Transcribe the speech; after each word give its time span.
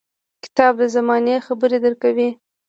•کتاب 0.43 0.73
د 0.81 0.83
زمانې 0.95 1.35
خبرې 1.47 1.77
درکوي. 1.85 2.29